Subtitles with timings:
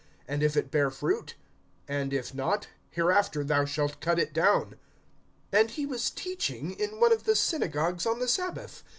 [0.27, 1.35] (9)And if it bear fruit;
[1.87, 4.73] and if not, hereafter thou shalt cut it down[13:9].
[5.53, 8.83] (10)And he was teaching in one of the synagogues on the sabbath.